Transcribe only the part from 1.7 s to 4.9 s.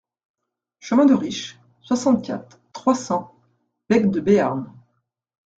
soixante-quatre, trois cents Baigts-de-Béarn